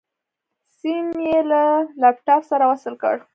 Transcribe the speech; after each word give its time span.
سيم 0.77 1.05
يې 1.27 1.37
له 1.51 1.63
لپټاپ 2.01 2.41
سره 2.51 2.63
وصل 2.71 2.93
کړ. 3.01 3.15